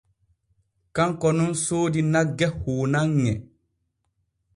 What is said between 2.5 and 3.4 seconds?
huunanŋe.